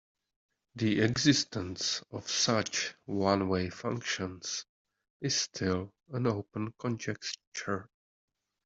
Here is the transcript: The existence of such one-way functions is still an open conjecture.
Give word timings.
The 0.73 1.01
existence 1.01 2.01
of 2.09 2.27
such 2.27 2.95
one-way 3.05 3.69
functions 3.69 4.65
is 5.21 5.39
still 5.39 5.91
an 6.09 6.25
open 6.25 6.73
conjecture. 6.79 7.87